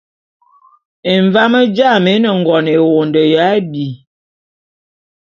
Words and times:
Emvám 1.13 1.53
jām 1.77 2.05
é 2.13 2.15
ne 2.21 2.29
ngon 2.39 2.65
ewondo 2.75 3.23
ya 3.33 3.41
abi. 3.57 3.87